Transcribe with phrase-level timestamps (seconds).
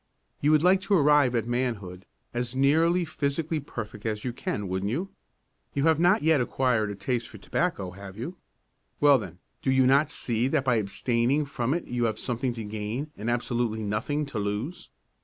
[0.39, 4.89] You would like to arrive at manhood, as nearly physically perfect as you can, wouldn't
[4.89, 5.09] you?
[5.75, 8.35] You have not as yet acquired a taste for tobacco, have you?
[8.99, 12.63] Well, then, do you not see that by abstaining from it you have something to
[12.63, 14.89] gain and absolutely nothing to lose?